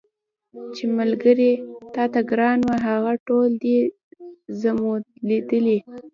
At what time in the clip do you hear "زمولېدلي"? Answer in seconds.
4.61-5.77